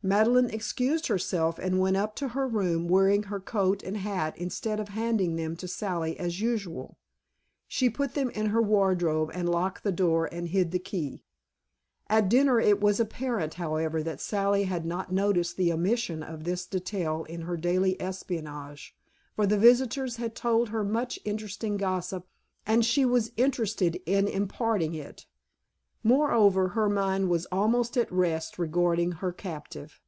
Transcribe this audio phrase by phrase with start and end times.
[0.00, 4.78] Madeleine excused herself and went up to her room wearing her coat and hat instead
[4.78, 6.96] of handing them to Sally as usual.
[7.66, 11.24] She put them in her wardrobe and locked the door and hid the key.
[12.08, 16.64] At dinner it was apparent, however, that Sally had not noticed the omission of this
[16.64, 18.94] detail in her daily espionage,
[19.34, 22.24] for the visitors had told her much interesting gossip
[22.64, 25.26] and she was interested in imparting it.
[26.04, 30.00] Moreover, her mind was almost at rest regarding her captive.